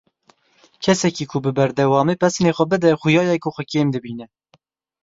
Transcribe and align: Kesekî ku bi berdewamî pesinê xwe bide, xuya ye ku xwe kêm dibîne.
Kesekî 0.83 1.25
ku 1.31 1.37
bi 1.43 1.51
berdewamî 1.57 2.15
pesinê 2.21 2.51
xwe 2.57 2.65
bide, 2.71 2.91
xuya 3.01 3.23
ye 3.29 3.37
ku 3.43 3.49
xwe 3.55 3.63
kêm 3.71 3.87
dibîne. 3.95 4.27